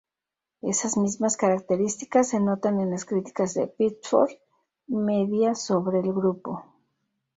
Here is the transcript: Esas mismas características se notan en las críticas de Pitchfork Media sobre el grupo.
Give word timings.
Esas 0.63 0.97
mismas 0.97 1.37
características 1.37 2.29
se 2.29 2.39
notan 2.39 2.79
en 2.79 2.89
las 2.89 3.05
críticas 3.05 3.53
de 3.53 3.67
Pitchfork 3.67 4.31
Media 4.87 5.53
sobre 5.53 5.99
el 5.99 6.11
grupo. 6.11 6.63